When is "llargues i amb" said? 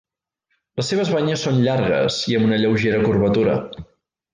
1.67-2.51